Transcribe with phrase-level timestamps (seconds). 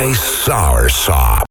[0.00, 1.49] by Soursop.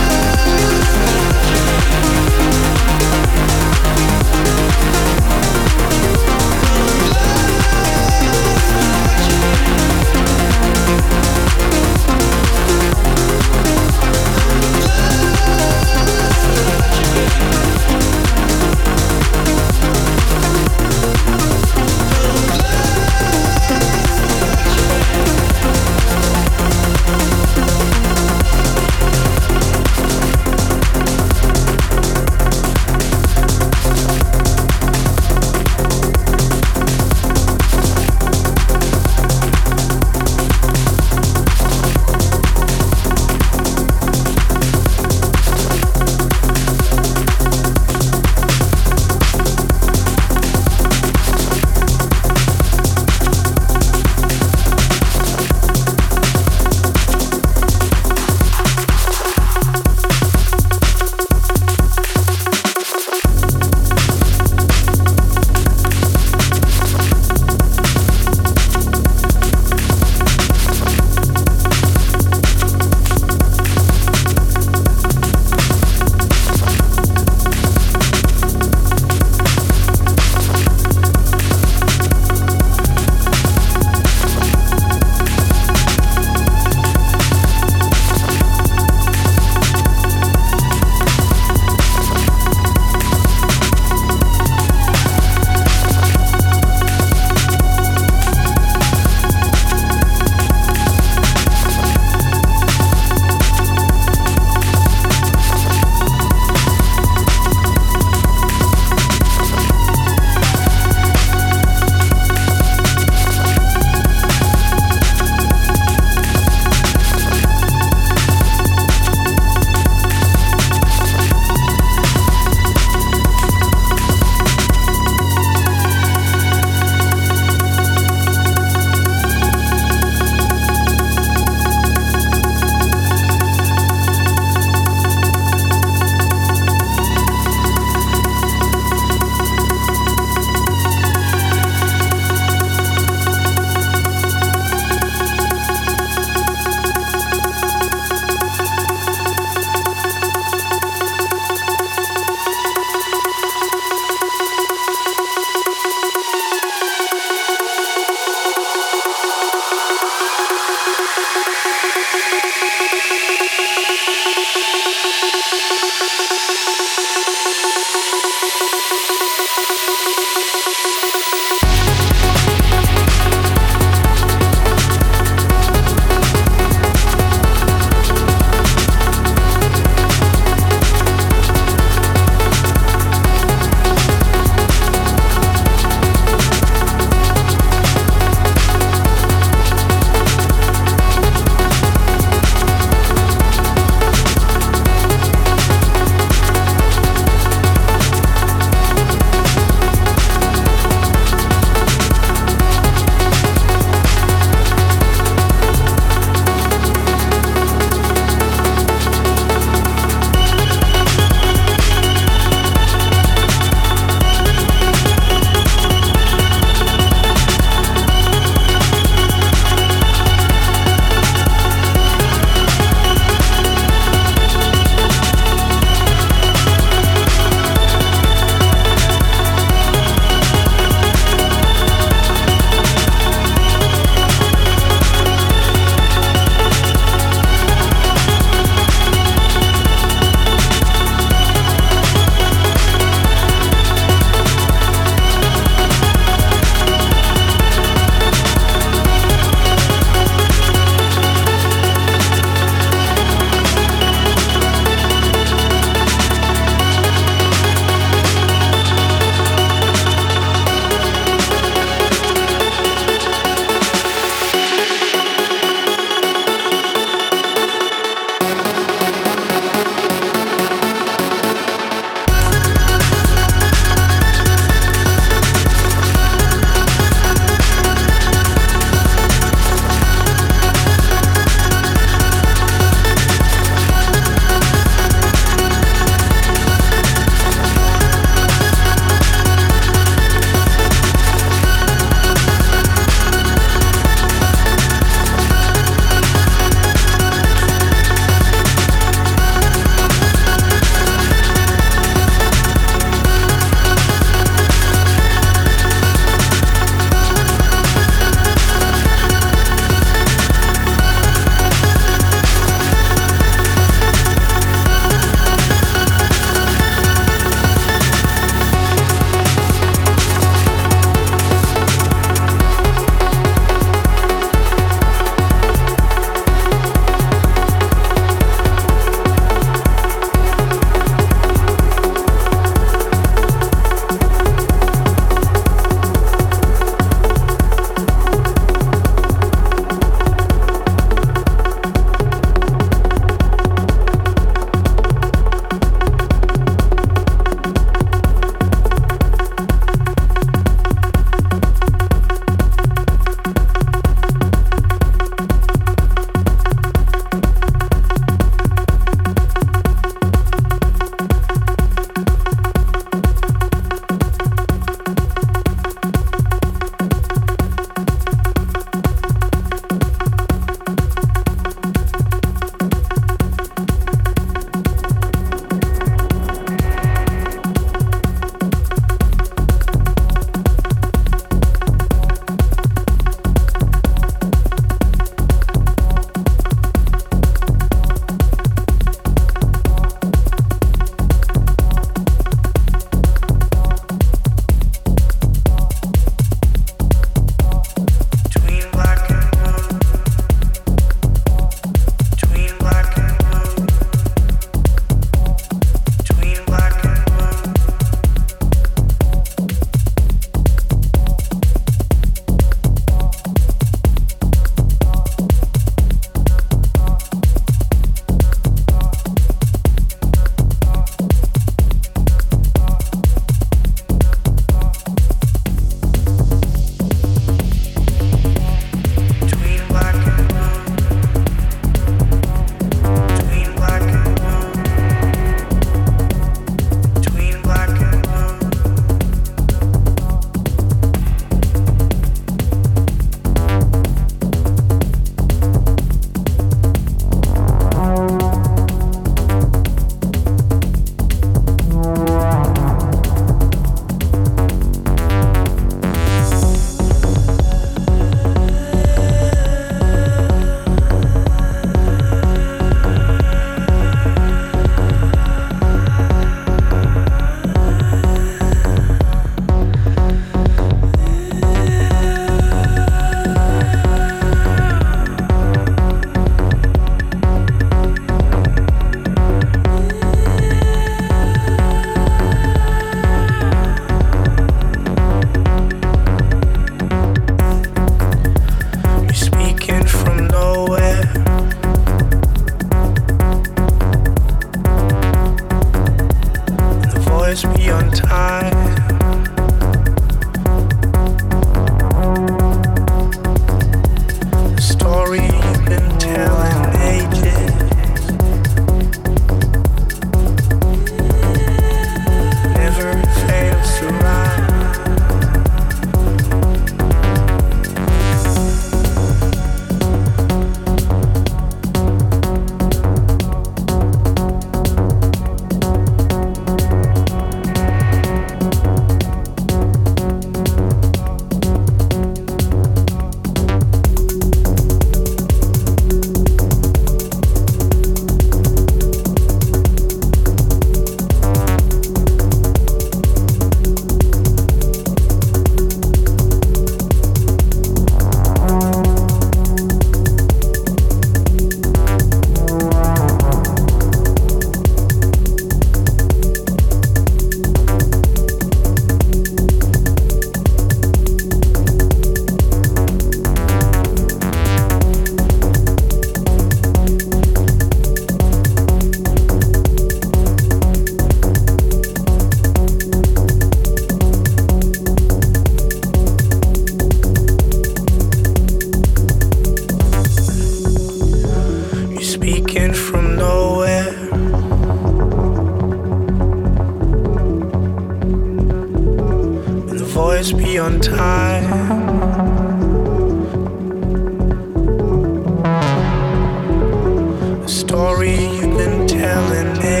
[597.71, 600.00] Story you've been telling ages.